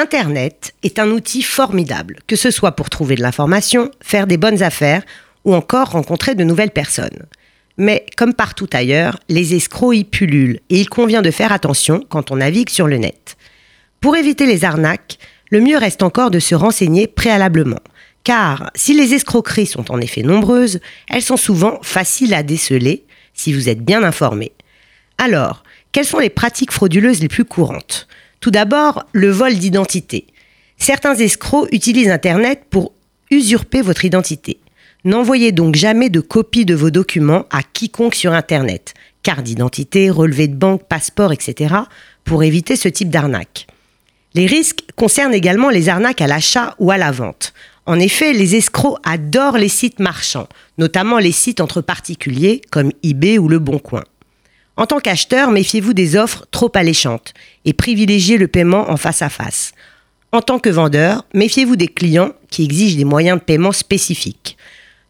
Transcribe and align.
Internet 0.00 0.72
est 0.82 0.98
un 0.98 1.10
outil 1.10 1.42
formidable, 1.42 2.20
que 2.26 2.34
ce 2.34 2.50
soit 2.50 2.72
pour 2.72 2.88
trouver 2.88 3.16
de 3.16 3.20
l'information, 3.20 3.90
faire 4.00 4.26
des 4.26 4.38
bonnes 4.38 4.62
affaires 4.62 5.02
ou 5.44 5.54
encore 5.54 5.90
rencontrer 5.90 6.34
de 6.34 6.42
nouvelles 6.42 6.70
personnes. 6.70 7.26
Mais 7.76 8.06
comme 8.16 8.32
partout 8.32 8.68
ailleurs, 8.72 9.20
les 9.28 9.54
escrocs 9.54 9.94
y 9.94 10.04
pullulent 10.04 10.60
et 10.70 10.80
il 10.80 10.88
convient 10.88 11.20
de 11.20 11.30
faire 11.30 11.52
attention 11.52 12.02
quand 12.08 12.30
on 12.30 12.36
navigue 12.36 12.70
sur 12.70 12.86
le 12.86 12.96
net. 12.96 13.36
Pour 14.00 14.16
éviter 14.16 14.46
les 14.46 14.64
arnaques, 14.64 15.18
le 15.50 15.60
mieux 15.60 15.76
reste 15.76 16.02
encore 16.02 16.30
de 16.30 16.38
se 16.38 16.54
renseigner 16.54 17.06
préalablement. 17.06 17.80
Car 18.24 18.70
si 18.74 18.94
les 18.94 19.12
escroqueries 19.12 19.66
sont 19.66 19.92
en 19.92 20.00
effet 20.00 20.22
nombreuses, 20.22 20.80
elles 21.10 21.20
sont 21.20 21.36
souvent 21.36 21.78
faciles 21.82 22.32
à 22.32 22.42
déceler 22.42 23.04
si 23.34 23.52
vous 23.52 23.68
êtes 23.68 23.84
bien 23.84 24.02
informé. 24.02 24.52
Alors, 25.18 25.62
quelles 25.92 26.06
sont 26.06 26.20
les 26.20 26.30
pratiques 26.30 26.72
frauduleuses 26.72 27.20
les 27.20 27.28
plus 27.28 27.44
courantes? 27.44 28.08
Tout 28.40 28.50
d'abord, 28.50 29.04
le 29.12 29.30
vol 29.30 29.54
d'identité. 29.54 30.26
Certains 30.78 31.14
escrocs 31.14 31.68
utilisent 31.72 32.10
Internet 32.10 32.62
pour 32.70 32.92
usurper 33.30 33.82
votre 33.82 34.06
identité. 34.06 34.58
N'envoyez 35.04 35.52
donc 35.52 35.76
jamais 35.76 36.08
de 36.08 36.20
copie 36.20 36.64
de 36.64 36.74
vos 36.74 36.90
documents 36.90 37.44
à 37.50 37.62
quiconque 37.62 38.14
sur 38.14 38.32
Internet, 38.32 38.94
carte 39.22 39.42
d'identité, 39.42 40.08
relevé 40.08 40.48
de 40.48 40.54
banque, 40.54 40.84
passeport, 40.88 41.32
etc., 41.32 41.74
pour 42.24 42.42
éviter 42.42 42.76
ce 42.76 42.88
type 42.88 43.10
d'arnaque. 43.10 43.66
Les 44.34 44.46
risques 44.46 44.84
concernent 44.96 45.34
également 45.34 45.70
les 45.70 45.88
arnaques 45.88 46.22
à 46.22 46.26
l'achat 46.26 46.74
ou 46.78 46.90
à 46.90 46.96
la 46.96 47.10
vente. 47.10 47.52
En 47.86 47.98
effet, 47.98 48.32
les 48.32 48.56
escrocs 48.56 48.98
adorent 49.02 49.58
les 49.58 49.68
sites 49.68 49.98
marchands, 49.98 50.48
notamment 50.78 51.18
les 51.18 51.32
sites 51.32 51.60
entre 51.60 51.80
particuliers 51.80 52.62
comme 52.70 52.92
eBay 53.02 53.38
ou 53.38 53.48
Le 53.48 53.58
Bon 53.58 53.78
Coin. 53.78 54.04
En 54.80 54.86
tant 54.86 54.98
qu'acheteur, 54.98 55.50
méfiez-vous 55.50 55.92
des 55.92 56.16
offres 56.16 56.46
trop 56.50 56.72
alléchantes 56.72 57.34
et 57.66 57.74
privilégiez 57.74 58.38
le 58.38 58.48
paiement 58.48 58.90
en 58.90 58.96
face 58.96 59.20
à 59.20 59.28
face. 59.28 59.72
En 60.32 60.40
tant 60.40 60.58
que 60.58 60.70
vendeur, 60.70 61.26
méfiez-vous 61.34 61.76
des 61.76 61.86
clients 61.86 62.32
qui 62.48 62.64
exigent 62.64 62.96
des 62.96 63.04
moyens 63.04 63.38
de 63.38 63.44
paiement 63.44 63.72
spécifiques. 63.72 64.56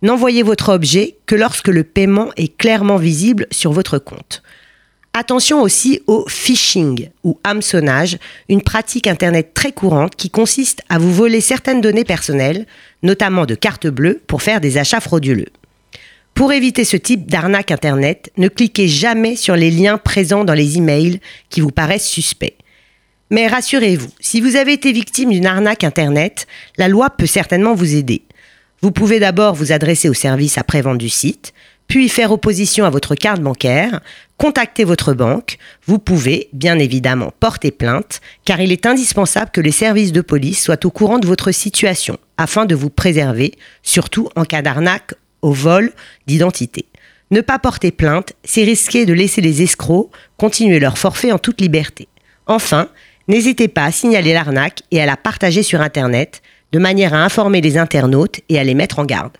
N'envoyez 0.00 0.42
votre 0.42 0.70
objet 0.70 1.18
que 1.26 1.34
lorsque 1.34 1.68
le 1.68 1.84
paiement 1.84 2.30
est 2.38 2.56
clairement 2.56 2.96
visible 2.96 3.46
sur 3.50 3.72
votre 3.72 3.98
compte. 3.98 4.42
Attention 5.12 5.60
aussi 5.60 6.00
au 6.06 6.24
phishing 6.26 7.10
ou 7.22 7.38
hameçonnage, 7.44 8.16
une 8.48 8.62
pratique 8.62 9.06
Internet 9.06 9.52
très 9.52 9.72
courante 9.72 10.16
qui 10.16 10.30
consiste 10.30 10.80
à 10.88 10.98
vous 10.98 11.12
voler 11.12 11.42
certaines 11.42 11.82
données 11.82 12.04
personnelles, 12.04 12.64
notamment 13.02 13.44
de 13.44 13.54
cartes 13.54 13.88
bleues, 13.88 14.22
pour 14.28 14.40
faire 14.40 14.62
des 14.62 14.78
achats 14.78 15.00
frauduleux. 15.00 15.52
Pour 16.38 16.52
éviter 16.52 16.84
ce 16.84 16.96
type 16.96 17.28
d'arnaque 17.28 17.72
Internet, 17.72 18.30
ne 18.36 18.46
cliquez 18.46 18.86
jamais 18.86 19.34
sur 19.34 19.56
les 19.56 19.72
liens 19.72 19.98
présents 19.98 20.44
dans 20.44 20.54
les 20.54 20.78
emails 20.78 21.18
qui 21.50 21.60
vous 21.60 21.72
paraissent 21.72 22.06
suspects. 22.06 22.54
Mais 23.28 23.48
rassurez-vous, 23.48 24.10
si 24.20 24.40
vous 24.40 24.54
avez 24.54 24.74
été 24.74 24.92
victime 24.92 25.30
d'une 25.30 25.46
arnaque 25.46 25.82
Internet, 25.82 26.46
la 26.76 26.86
loi 26.86 27.10
peut 27.10 27.26
certainement 27.26 27.74
vous 27.74 27.96
aider. 27.96 28.22
Vous 28.82 28.92
pouvez 28.92 29.18
d'abord 29.18 29.56
vous 29.56 29.72
adresser 29.72 30.08
au 30.08 30.14
service 30.14 30.58
après-vente 30.58 30.98
du 30.98 31.08
site, 31.08 31.54
puis 31.88 32.08
faire 32.08 32.30
opposition 32.30 32.84
à 32.84 32.90
votre 32.90 33.16
carte 33.16 33.40
bancaire, 33.40 34.00
contacter 34.36 34.84
votre 34.84 35.14
banque. 35.14 35.58
Vous 35.86 35.98
pouvez, 35.98 36.50
bien 36.52 36.78
évidemment, 36.78 37.32
porter 37.40 37.72
plainte, 37.72 38.20
car 38.44 38.60
il 38.60 38.70
est 38.70 38.86
indispensable 38.86 39.50
que 39.50 39.60
les 39.60 39.72
services 39.72 40.12
de 40.12 40.20
police 40.20 40.62
soient 40.62 40.86
au 40.86 40.90
courant 40.92 41.18
de 41.18 41.26
votre 41.26 41.50
situation, 41.50 42.16
afin 42.36 42.64
de 42.64 42.76
vous 42.76 42.90
préserver, 42.90 43.54
surtout 43.82 44.28
en 44.36 44.44
cas 44.44 44.62
d'arnaque 44.62 45.14
au 45.42 45.52
vol 45.52 45.92
d'identité. 46.26 46.86
Ne 47.30 47.40
pas 47.40 47.58
porter 47.58 47.90
plainte, 47.90 48.32
c'est 48.44 48.64
risquer 48.64 49.04
de 49.04 49.12
laisser 49.12 49.40
les 49.40 49.62
escrocs 49.62 50.10
continuer 50.38 50.80
leur 50.80 50.96
forfait 50.96 51.32
en 51.32 51.38
toute 51.38 51.60
liberté. 51.60 52.08
Enfin, 52.46 52.88
n'hésitez 53.28 53.68
pas 53.68 53.84
à 53.84 53.92
signaler 53.92 54.32
l'arnaque 54.32 54.82
et 54.90 55.00
à 55.00 55.06
la 55.06 55.16
partager 55.16 55.62
sur 55.62 55.82
Internet, 55.82 56.42
de 56.72 56.78
manière 56.78 57.14
à 57.14 57.24
informer 57.24 57.60
les 57.60 57.76
internautes 57.76 58.40
et 58.48 58.58
à 58.58 58.64
les 58.64 58.74
mettre 58.74 58.98
en 58.98 59.04
garde. 59.04 59.36